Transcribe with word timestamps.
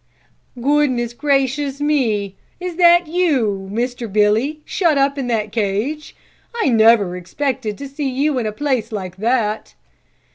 "Goodness 0.59 1.13
gracious 1.13 1.79
me! 1.79 2.35
Is 2.59 2.77
that 2.77 3.05
you, 3.05 3.69
Mr. 3.71 4.11
Billy, 4.11 4.61
shut 4.65 4.97
up 4.97 5.15
in 5.15 5.27
that 5.27 5.51
cage? 5.51 6.15
I 6.55 6.69
never 6.69 7.15
expected 7.15 7.77
to 7.77 7.87
see 7.87 8.09
you 8.09 8.39
in 8.39 8.47
a 8.47 8.51
place 8.51 8.91
like 8.91 9.17
that." 9.17 9.75